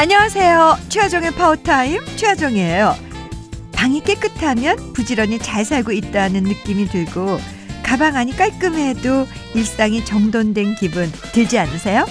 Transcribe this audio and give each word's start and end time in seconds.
안녕하세요. 0.00 0.78
최화정의 0.88 1.32
파워타임 1.32 2.00
최화정이에요. 2.14 2.94
방이 3.72 4.00
깨끗하면 4.00 4.92
부지런히 4.92 5.40
잘 5.40 5.64
살고 5.64 5.90
있다는 5.90 6.44
느낌이 6.44 6.86
들고 6.86 7.40
가방 7.82 8.14
안이 8.14 8.36
깔끔해도 8.36 9.26
일상이 9.56 10.04
정돈된 10.04 10.76
기분 10.76 11.10
들지 11.32 11.58
않으세요? 11.58 12.06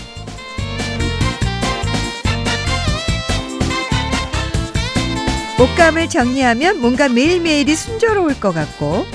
옷장을 5.57 6.09
정리하면 6.09 6.81
뭔가 6.81 7.07
매일매일이 7.07 7.73
순조로울 7.73 8.37
것 8.41 8.51
같고 8.51 9.05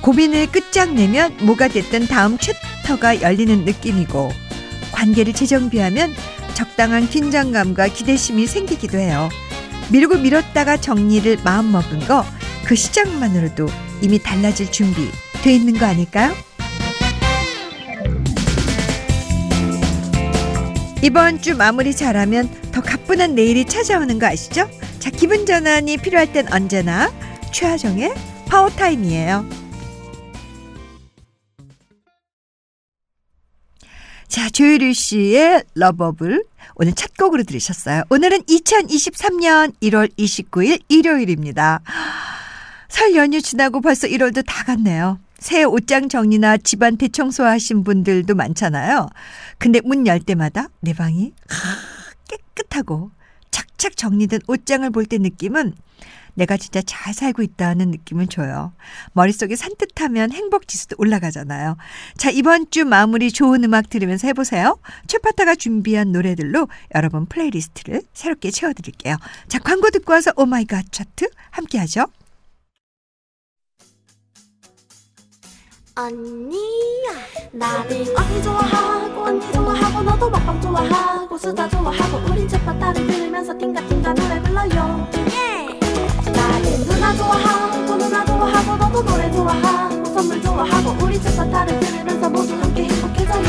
고민을 0.00 0.46
끝장내면 0.46 1.38
뭐가 1.40 1.66
됐든 1.66 2.06
다음 2.06 2.38
챕터가 2.38 3.20
열리는 3.20 3.64
느낌이고 3.64 4.30
관계를 4.92 5.32
재정비하면 5.32 6.14
적당한 6.54 7.08
긴장감과 7.08 7.88
기대심이 7.88 8.46
생기기도 8.46 8.98
해요. 8.98 9.28
밀고 9.90 10.18
밀었다가 10.18 10.76
정리를 10.76 11.38
마음먹은 11.44 12.06
거 12.06 12.24
그 12.64 12.76
시작만으로도 12.76 13.68
이미 14.00 14.18
달라질 14.18 14.70
준비 14.70 15.10
돼 15.42 15.54
있는 15.54 15.78
거 15.78 15.86
아닐까요? 15.86 16.34
이번 21.02 21.42
주 21.42 21.56
마무리 21.56 21.94
잘하면 21.94 22.48
더 22.70 22.80
가뿐한 22.80 23.34
내일이 23.34 23.64
찾아오는 23.64 24.18
거 24.18 24.26
아시죠? 24.26 24.70
자, 25.00 25.10
기분 25.10 25.44
전환이 25.44 25.96
필요할 25.96 26.32
땐 26.32 26.46
언제나 26.52 27.12
최하정의 27.52 28.14
파워타임이에요. 28.48 29.44
자, 34.42 34.50
조유리 34.50 34.92
씨의 34.92 35.62
러버블 35.76 36.42
오늘 36.74 36.92
첫 36.94 37.16
곡으로 37.16 37.44
들으셨어요. 37.44 38.02
오늘은 38.10 38.40
2023년 38.42 39.72
1월 39.80 40.10
29일 40.18 40.80
일요일입니다. 40.88 41.80
설 42.88 43.14
연휴 43.14 43.40
지나고 43.40 43.80
벌써 43.80 44.08
1월도 44.08 44.42
다 44.44 44.64
갔네요. 44.64 45.20
새 45.38 45.62
옷장 45.62 46.08
정리나 46.08 46.56
집안 46.56 46.96
대청소 46.96 47.44
하신 47.44 47.84
분들도 47.84 48.34
많잖아요. 48.34 49.06
근데 49.58 49.80
문 49.84 50.08
열 50.08 50.18
때마다 50.18 50.66
내 50.80 50.92
방이 50.92 51.32
깨끗하고 52.28 53.12
착착 53.82 53.96
정리된 53.96 54.40
옷장을 54.46 54.88
볼 54.90 55.06
때 55.06 55.18
느낌은 55.18 55.74
내가 56.34 56.56
진짜 56.56 56.80
잘 56.86 57.12
살고 57.12 57.42
있다는 57.42 57.90
느낌을 57.90 58.28
줘요. 58.28 58.72
머릿속에 59.12 59.56
산뜻하면 59.56 60.30
행복 60.32 60.68
지수도 60.68 60.94
올라가잖아요. 60.98 61.76
자, 62.16 62.30
이번 62.30 62.70
주 62.70 62.84
마무리 62.84 63.32
좋은 63.32 63.64
음악 63.64 63.90
들으면서 63.90 64.28
해보세요. 64.28 64.78
최파타가 65.08 65.56
준비한 65.56 66.12
노래들로 66.12 66.68
여러분 66.94 67.26
플레이리스트를 67.26 68.02
새롭게 68.14 68.52
채워드릴게요. 68.52 69.16
자, 69.48 69.58
광고 69.58 69.90
듣고 69.90 70.12
와서 70.12 70.30
Oh 70.36 70.52
My 70.52 70.68
갓 70.68 70.92
차트 70.92 71.28
함께 71.50 71.78
하죠. 71.78 72.06
언니야 75.94 77.12
나를 77.52 78.06
언니 78.16 78.42
좋아하고 78.42 79.24
언니 79.24 79.52
좋아하고 79.52 80.02
너도 80.02 80.30
먹방 80.30 80.60
좋아하고 80.62 81.21
수다 81.38 81.68
좋아하고 81.68 82.18
우린 82.30 82.46
최파타를 82.46 83.06
들으면서 83.06 83.56
띵가띵가 83.56 84.14
노래 84.14 84.42
불러요. 84.42 85.08
나는 86.32 86.84
누나 86.84 87.14
좋아하고 87.14 87.96
누나 87.96 88.24
좋아하고 88.24 88.76
너도 88.76 89.02
노래 89.02 89.30
좋아하고 89.32 90.04
선물 90.06 90.42
좋아하고 90.42 91.04
우리 91.04 91.20
최파타를 91.20 91.80
들으면서 91.80 92.30
모두 92.30 92.54
함께 92.54 92.84
행복해져요. 92.84 93.42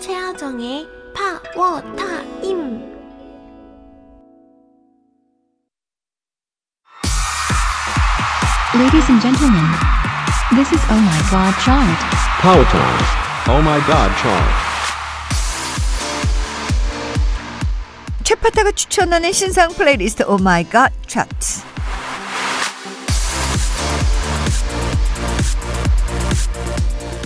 최하정의 0.00 0.86
파워타임 1.14 2.96
Ladies 8.74 9.08
and 9.08 9.22
gentlemen, 9.22 9.64
this 10.56 10.72
is 10.72 10.80
Oh 10.88 10.96
My 10.96 11.20
God 11.28 11.54
Chart. 11.60 11.98
Power 12.40 12.64
Time. 12.64 13.04
Oh 13.48 13.60
my 13.62 13.78
god, 13.84 14.10
chart. 14.16 14.42
최파타가 18.24 18.72
추천하는 18.72 19.32
신상 19.32 19.74
플레이리스트 19.74 20.22
오마이갓 20.22 20.92
차트. 21.06 21.60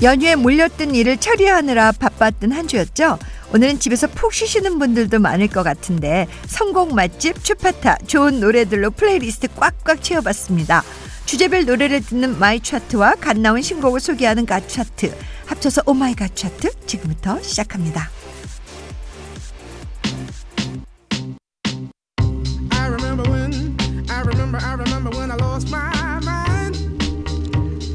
연휴에 0.03 0.35
몰렸던 0.35 0.97
일을 0.97 1.19
처리하느라 1.19 1.93
바빴던 1.93 2.51
한 2.51 2.67
주였죠. 2.67 3.19
오늘은 3.55 3.79
집에서 3.79 4.09
푹 4.09 4.33
쉬시는 4.33 4.81
분들도 4.81 5.21
많을 5.21 5.47
것 5.47 5.63
같은데 5.63 6.27
선곡 6.47 6.97
맛집 6.97 7.45
최파타 7.45 7.99
좋은 8.09 8.41
노래들로 8.41 8.91
플레이리스트 8.91 9.47
꽉꽉 9.55 10.03
채워봤습니다. 10.03 10.83
주제별 11.31 11.65
노래를 11.65 12.01
듣는 12.01 12.41
My 12.41 12.59
차트와 12.59 13.15
갓 13.21 13.39
나온 13.39 13.63
신곡을 13.63 14.01
소개하는 14.01 14.47
갓 14.47 14.69
차트. 14.69 15.17
합쳐서 15.47 15.83
Oh 15.87 16.00
My 16.00 16.13
갓 16.13 16.35
차트 16.35 16.87
지금부터 16.87 17.41
시작합니다. 17.41 18.11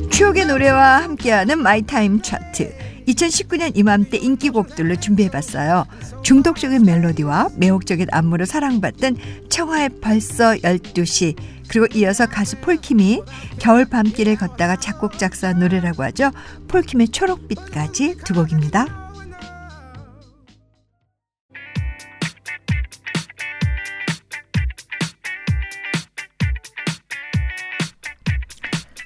추억의 0.09 0.45
노래와 0.45 1.03
함께하는 1.03 1.61
My 1.61 1.81
Time 1.81 2.21
차트 2.21 2.84
2019년 3.07 3.77
이맘때 3.77 4.17
인기곡들로 4.17 4.95
준비해봤어요. 4.97 5.85
중독적인 6.23 6.83
멜로디와 6.83 7.49
매혹적인 7.57 8.07
안무로 8.11 8.45
사랑받던 8.45 9.17
청하의 9.49 9.89
벌써 10.01 10.53
12시 10.55 11.35
그리고 11.67 11.87
이어서 11.95 12.25
가수 12.25 12.57
폴킴이 12.57 13.21
겨울 13.59 13.85
밤길을 13.85 14.35
걷다가 14.35 14.75
작곡 14.77 15.17
작사한 15.17 15.59
노래라고 15.59 16.03
하죠. 16.03 16.31
폴킴의 16.67 17.09
초록빛까지 17.09 18.17
두 18.25 18.33
곡입니다. 18.33 19.05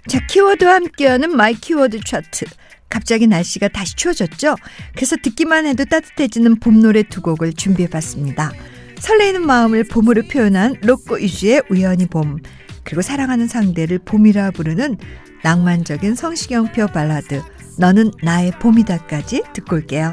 자, 0.08 0.20
키워드와 0.26 0.74
함께하는 0.74 1.36
My 1.38 1.54
키워드 1.54 2.00
차트. 2.04 2.46
갑자기 2.90 3.28
날씨가 3.28 3.70
다시 3.70 3.96
추워졌죠? 3.96 4.56
그래서 4.96 5.16
듣기만 5.22 5.66
해도 5.66 5.86
따뜻해지는 5.86 6.60
봄 6.60 6.82
노래 6.82 7.04
두 7.04 7.22
곡을 7.22 7.54
준비해봤습니다. 7.54 8.52
설레이는 9.00 9.46
마음을 9.46 9.86
봄으로 9.86 10.24
표현한 10.24 10.78
로꼬 10.82 11.20
유주의 11.20 11.62
우연히 11.70 12.06
봄, 12.06 12.40
그리고 12.84 13.02
사랑하는 13.02 13.48
상대를 13.48 14.00
봄이라 14.00 14.52
부르는 14.52 14.98
낭만적인 15.44 16.16
성시경표 16.16 16.88
발라드 16.88 17.42
너는 17.78 18.12
나의 18.24 18.52
봄이다까지 18.60 19.44
듣고 19.54 19.78
올게요. 19.78 20.12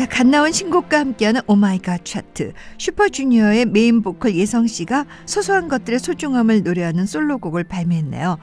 자, 0.00 0.06
갓 0.06 0.26
나온 0.26 0.50
신곡과 0.50 0.98
함께하는 0.98 1.42
Oh 1.46 1.63
My 1.63 1.80
갓 1.80 2.06
차트. 2.06 2.54
슈퍼주니어의 2.78 3.66
메인 3.66 4.00
보컬 4.00 4.34
예성 4.34 4.66
씨가 4.66 5.04
소소한 5.26 5.68
것들의 5.68 5.98
소중함을 5.98 6.62
노래하는 6.62 7.04
솔로곡을 7.04 7.64
발매했네요. 7.64 8.38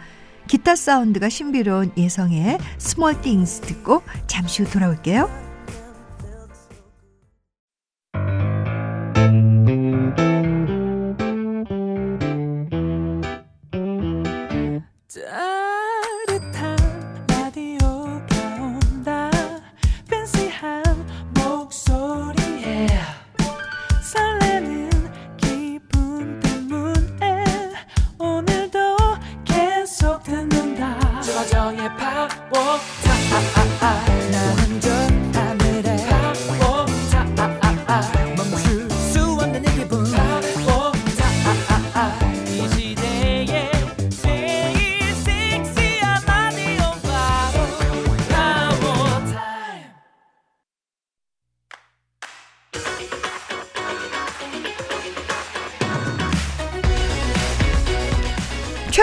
기타 0.48 0.76
사운드가 0.76 1.30
신비로운 1.30 1.94
예성의 1.98 2.60
Small 2.78 3.20
Things 3.22 3.62
듣고 3.62 4.04
잠시 4.28 4.62
후 4.62 4.70
돌아올게요. 4.70 5.47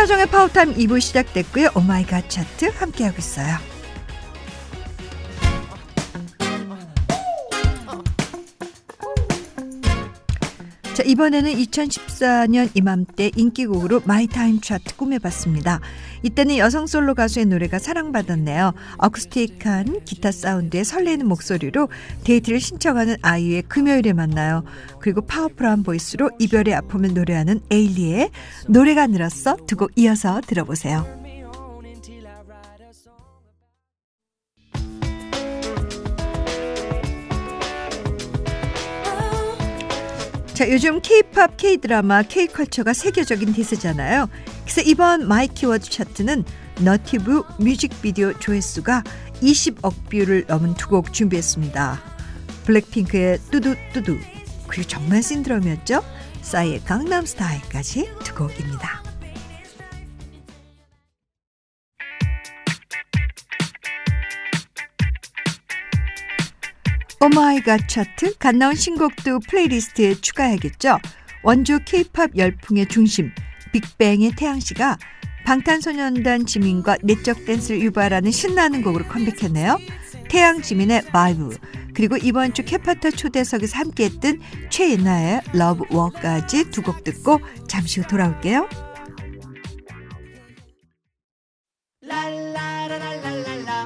최화정의 0.04 0.26
파워타임 0.26 0.74
2부 0.74 1.00
시작됐고요. 1.00 1.70
Oh 1.74 1.89
My 1.89 2.05
갓 2.05 2.28
차트 2.28 2.72
함께하고 2.76 3.16
있어요. 3.18 3.73
자, 10.94 11.02
이번에는 11.02 11.52
2014년 11.52 12.70
이맘때 12.74 13.32
인기곡으로 13.34 14.02
My 14.04 14.23
Time 14.23 14.60
차트 14.60 14.94
꾸며봤습니다. 14.94 15.80
이때는 16.22 16.56
여성 16.58 16.86
솔로 16.86 17.14
가수의 17.14 17.46
노래가 17.46 17.80
사랑받았네요. 17.80 18.72
어쿠스틱한 18.98 20.04
기타 20.04 20.30
사운드에 20.30 20.84
설레는 20.84 21.26
목소리로 21.26 21.88
데이트를 22.22 22.60
신청하는 22.60 23.16
아이유의 23.22 23.62
금요일에 23.62 24.12
만나요. 24.12 24.62
그리고 25.00 25.20
파워풀한 25.22 25.82
보이스로 25.82 26.30
이별의 26.38 26.74
아픔을 26.74 27.12
노래하는 27.12 27.60
에일리의 27.70 28.30
노래가 28.68 29.08
늘었어 29.08 29.56
두 29.66 29.74
곡 29.76 29.90
이어서 29.96 30.40
들어보세요. 30.46 31.23
자, 40.64 40.72
요즘 40.72 41.02
K-팝, 41.02 41.58
K-드라마, 41.58 42.22
K-culture가 42.22 42.94
세계적인 42.94 43.52
대세잖아요. 43.52 44.30
그래서 44.62 44.80
이번 44.80 45.28
My 45.28 45.46
키워드 45.46 45.90
차트는 45.90 46.42
유튜브 46.80 47.42
뮤직비디오 47.58 48.32
조회수가 48.32 49.04
20억 49.42 50.08
뷰를 50.08 50.46
넘은 50.48 50.72
두 50.72 50.88
곡 50.88 51.12
준비했습니다. 51.12 52.00
블랙핑크의 52.64 53.40
뚜두뚜두 53.50 54.16
그리고 54.66 54.88
정말 54.88 55.22
신드롬이었죠. 55.22 56.02
싸이의 56.40 56.80
강남스타일까지 56.84 58.08
두 58.24 58.34
곡입니다. 58.34 59.03
Oh 67.20 67.39
My 67.39 67.59
God 67.59 67.88
차트 67.88 68.36
갓 68.38 68.54
나온 68.54 68.74
신곡도 68.74 69.40
playlist에 69.48 70.14
추가해야겠죠. 70.14 70.98
원조 71.42 71.78
케이팝 71.84 72.36
열풍의 72.36 72.88
중심 72.88 73.32
빅뱅의 73.72 74.32
태양 74.36 74.60
씨가 74.60 74.98
방탄소년단 75.46 76.46
지민과 76.46 76.98
내적 77.02 77.44
댄스를 77.44 77.80
유발하는 77.82 78.30
신나는 78.30 78.82
곡으로 78.82 79.04
컴백했네요. 79.06 79.78
태양 80.28 80.62
지민의 80.62 81.06
Vibe 81.06 81.56
그리고 81.94 82.16
이번 82.16 82.52
주 82.54 82.64
최파타 82.64 83.10
초대석에서 83.10 83.78
함께했던 83.78 84.40
최예나의 84.70 85.42
Love 85.52 85.84
War까지 85.90 86.70
두 86.70 86.82
곡 86.82 87.04
듣고 87.04 87.40
잠시 87.68 88.00
후 88.00 88.06
돌아올게요. 88.06 88.68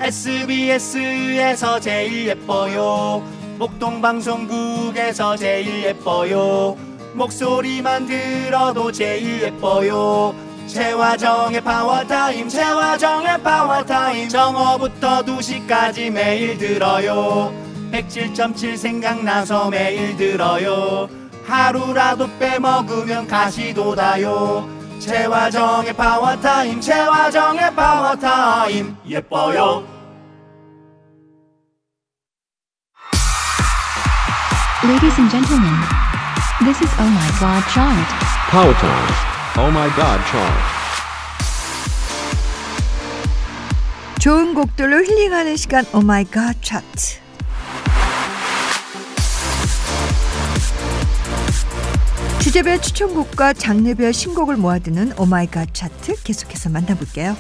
SBS에서 0.09 1.79
제일 1.79 2.29
예뻐요. 2.29 3.23
목동 3.59 4.01
방송국에서 4.01 5.37
제일 5.37 5.85
예뻐요. 5.85 6.79
목소리만 7.13 8.07
들어도 8.07 8.91
제일 8.91 9.43
예뻐요. 9.43 10.35
최화정의 10.67 11.61
파워타임 11.61 12.49
최화정의 12.49 13.43
파워타임. 13.43 14.31
정오부터 14.31 15.25
2시까지 15.27 16.11
매일 16.11 16.57
들어요. 16.57 17.53
107.7 17.93 18.79
생각나서 18.79 19.69
매일 19.69 20.17
들어요. 20.17 21.07
하루라도 21.45 22.31
빼먹으면 22.39 23.27
가시 23.27 23.75
돋아요. 23.75 24.67
최화정의 25.01 25.93
파워타임 25.93 26.81
최화정의 26.81 27.75
파워타임. 27.75 28.97
예뻐요 29.07 29.98
Ladies 34.89 35.19
and 35.19 35.31
gentlemen, 35.31 35.75
this 36.65 36.81
is 36.81 36.91
Oh 36.99 37.05
My 37.05 37.29
God 37.39 37.63
Chart. 37.69 38.09
Power 38.49 38.73
Time. 38.73 39.13
Oh 39.59 39.71
my 39.71 39.87
god, 39.95 40.19
chart. 40.31 40.59
좋은 44.19 44.55
곡들로 44.55 45.05
힐링하는 45.05 45.59
시간 45.59 45.85
Oh 45.93 46.13
My 46.13 46.33
God 46.33 46.63
차트. 46.63 47.21
주제별 52.41 52.81
추천곡과 52.81 53.53
장르별 53.53 54.15
신곡을 54.15 54.57
모아두는 54.57 55.13
Oh 55.19 55.35
My 55.35 55.51
God 55.51 55.75
차트 55.75 56.23
계속해서 56.23 56.71
만나볼게요. 56.71 57.37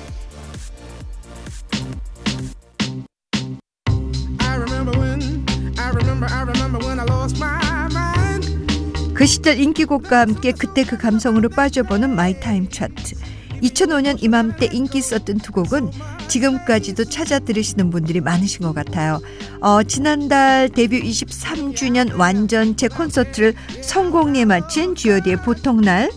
시절 9.28 9.60
인기곡과 9.60 10.20
함께 10.20 10.52
그때 10.52 10.84
그 10.84 10.96
감성으로 10.96 11.50
빠져보는 11.50 12.16
My 12.16 12.34
Time 12.34 12.70
차트. 12.70 13.14
2005년 13.62 14.22
이맘때 14.22 14.70
인기 14.72 14.98
있었던 14.98 15.36
두 15.38 15.52
곡은 15.52 15.90
지금까지도 16.28 17.04
찾아 17.04 17.38
들으시는 17.38 17.90
분들이 17.90 18.22
많으신 18.22 18.60
것 18.60 18.72
같아요. 18.74 19.20
어, 19.60 19.82
지난달 19.82 20.70
데뷔 20.70 21.02
23주년 21.02 22.16
완전체 22.18 22.88
콘서트를 22.88 23.52
성공리에 23.82 24.46
마친 24.46 24.94
G.O.D의 24.94 25.36
보통날 25.42 26.10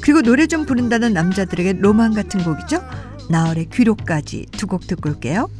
그리고 0.00 0.22
노래 0.22 0.46
좀 0.46 0.64
부른다는 0.64 1.12
남자들에게 1.12 1.74
로망 1.80 2.12
같은 2.14 2.44
곡이죠. 2.44 2.80
나얼의 3.28 3.70
귀로까지 3.72 4.46
두 4.52 4.68
곡 4.68 4.86
듣고 4.86 5.08
올게요. 5.10 5.50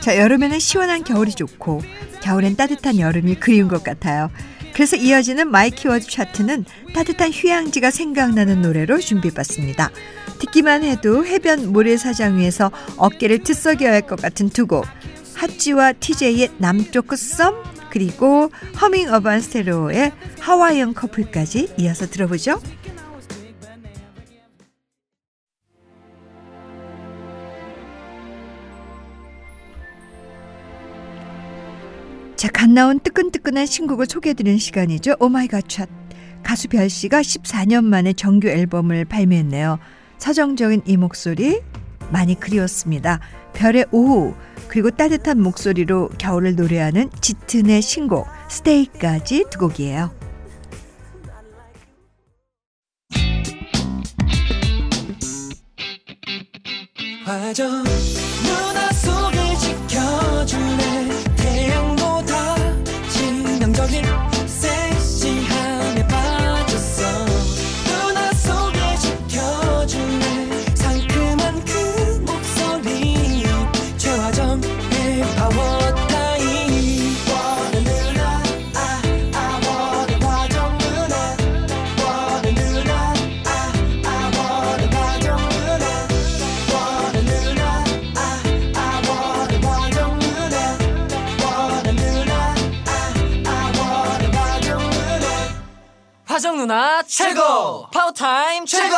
자, 0.00 0.18
여름에는 0.18 0.58
시원한 0.58 1.04
겨울이 1.04 1.32
좋고 1.32 1.82
겨울엔 2.22 2.56
따뜻한 2.56 2.98
여름이 2.98 3.36
그리운 3.36 3.68
것 3.68 3.82
같아요. 3.82 4.30
그래서 4.72 4.96
이어지는 4.96 5.50
My 5.50 5.70
키워드 5.70 6.06
차트는 6.08 6.64
따뜻한 6.94 7.30
휴양지가 7.32 7.90
생각나는 7.90 8.62
노래로 8.62 8.98
준비해봤습니다. 8.98 9.90
듣기만 10.38 10.84
해도 10.84 11.24
해변 11.26 11.70
모래사장 11.72 12.38
위에서 12.38 12.70
어깨를 12.96 13.42
들썩여야 13.42 13.92
할 13.92 14.02
것 14.02 14.20
같은 14.20 14.48
두 14.48 14.66
곡. 14.66 14.86
하찌와 15.34 15.92
TJ의 15.94 16.50
남쪽 16.58 17.08
끝섬 17.08 17.62
그리고 17.90 18.50
허밍 18.80 19.12
어반 19.12 19.40
스테레오의 19.40 20.12
Hawaiian 20.38 20.94
Couple까지 20.94 21.74
이어서 21.78 22.06
들어보죠. 22.06 22.60
자, 32.70 32.74
갓 32.74 32.74
나온 32.74 33.00
뜨끈뜨끈한 33.00 33.66
신곡을 33.66 34.06
소개해드리는 34.08 34.58
시간이죠. 34.58 35.16
Oh 35.18 35.32
My 35.32 35.47
God 35.47 35.68
차트 35.68 35.86
가수 36.44 36.68
별 36.68 36.88
씨가 36.88 37.20
14년 37.20 37.84
만에 37.84 38.12
정규 38.12 38.48
앨범을 38.48 39.06
발매했네요. 39.06 39.78
서정적인 40.18 40.82
이 40.86 40.96
목소리 40.96 41.60
많이 42.12 42.38
그리웠습니다. 42.38 43.20
별의 43.54 43.86
오후 43.90 44.34
그리고 44.68 44.90
따뜻한 44.90 45.42
목소리로 45.42 46.10
겨울을 46.18 46.54
노래하는 46.54 47.10
짙은의 47.20 47.82
신곡 47.82 48.28
Stay까지 48.48 49.46
두 49.50 49.58
곡이에요. 49.58 50.12
화정 57.24 57.84
누나 96.60 97.02
최고! 97.04 97.88
파워타임 97.90 98.66
최고! 98.66 98.94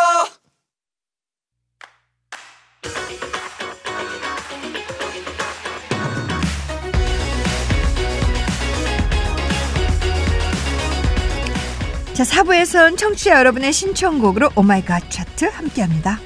자, 12.14 12.24
4부에선 12.24 12.98
청취자 12.98 13.38
여러분의 13.38 13.72
신청곡으로 13.72 14.50
오마이갓 14.56 15.08
차트 15.08 15.44
함께합니다. 15.44 16.18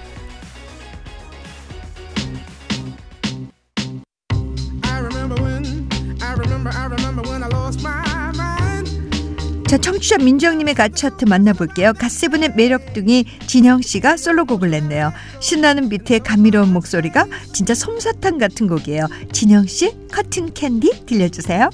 자, 9.77 9.81
청취자 9.81 10.17
민정님의 10.17 10.75
God 10.75 10.94
차트 10.94 11.27
만나볼게요. 11.27 11.93
갓세븐의 11.93 12.55
매력둥이 12.57 13.27
진영씨가 13.47 14.17
솔로곡을 14.17 14.71
냈네요. 14.71 15.13
신나는 15.41 15.91
비트의 15.91 16.21
감미로운 16.21 16.73
목소리가 16.73 17.27
진짜 17.53 17.75
솜사탕 17.75 18.39
같은 18.39 18.69
곡이에요. 18.69 19.07
진영씨, 19.33 20.09
Cotton 20.11 20.55
Candy 20.55 21.05
들려주세요. 21.05 21.69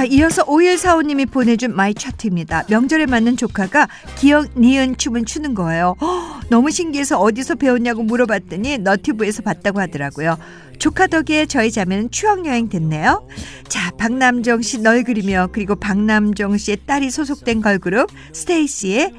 자, 0.00 0.06
이어서 0.06 0.46
5145님이 0.46 1.30
보내준 1.30 1.76
My 1.76 1.92
차트입니다. 1.92 2.64
명절에 2.70 3.04
맞는 3.04 3.36
조카가 3.36 3.86
기억 4.16 4.58
니은 4.58 4.96
춤을 4.96 5.26
추는 5.26 5.52
거예요. 5.52 5.94
허, 6.00 6.40
너무 6.48 6.70
신기해서 6.70 7.20
어디서 7.20 7.56
배웠냐고 7.56 8.02
물어봤더니 8.04 8.78
너튜브에서 8.78 9.42
봤다고 9.42 9.78
하더라고요. 9.78 10.38
조카 10.78 11.06
덕에 11.06 11.44
저희 11.44 11.70
자매는 11.70 12.12
추억여행 12.12 12.70
됐네요. 12.70 13.28
자, 13.68 13.90
박남정 13.98 14.62
씨 14.62 14.78
널 14.78 15.04
그리며 15.04 15.48
그리고 15.52 15.76
박남정 15.76 16.56
씨의 16.56 16.78
딸이 16.86 17.10
소속된 17.10 17.60
걸그룹 17.60 18.08
스테이시의 18.32 19.12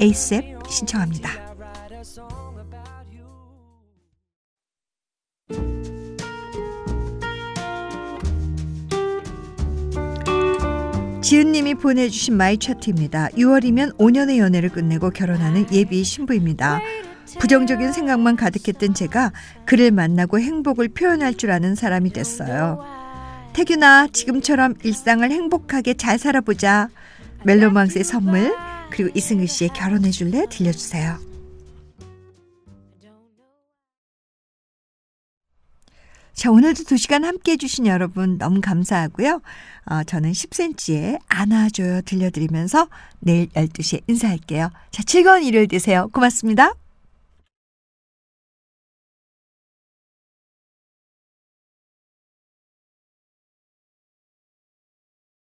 에이셉 0.00 0.44
신청합니다. 0.68 1.43
지은님이 11.34 11.74
보내주신 11.74 12.36
My 12.36 12.58
차트입니다. 12.58 13.30
6월이면 13.30 13.96
5년의 13.96 14.38
연애를 14.38 14.68
끝내고 14.68 15.10
결혼하는 15.10 15.66
예비 15.72 16.04
신부입니다. 16.04 16.80
부정적인 17.40 17.90
생각만 17.90 18.36
가득했던 18.36 18.94
제가 18.94 19.32
그를 19.66 19.90
만나고 19.90 20.38
행복을 20.38 20.90
표현할 20.90 21.34
줄 21.34 21.50
아는 21.50 21.74
사람이 21.74 22.12
됐어요. 22.12 22.84
태균아, 23.52 24.06
지금처럼 24.12 24.74
일상을 24.84 25.28
행복하게 25.28 25.94
잘 25.94 26.20
살아보자. 26.20 26.88
멜로망스의 27.42 28.04
선물 28.04 28.54
그리고 28.92 29.10
이승기 29.12 29.44
씨의 29.48 29.70
결혼해 29.74 30.12
줄래 30.12 30.46
들려주세요. 30.48 31.33
자, 36.34 36.50
오늘도 36.50 36.84
두 36.84 36.96
시간 36.96 37.24
함께 37.24 37.52
해주신 37.52 37.86
여러분 37.86 38.38
너무 38.38 38.60
감사하고요. 38.60 39.40
어, 39.86 40.02
저는 40.04 40.32
10cm의 40.32 41.20
안아줘요 41.28 42.02
들려드리면서 42.02 42.88
내일 43.20 43.48
12시에 43.50 44.02
인사할게요. 44.08 44.70
자, 44.90 45.02
즐거운 45.04 45.44
일요일 45.44 45.68
되세요. 45.68 46.08
고맙습니다. 46.12 46.74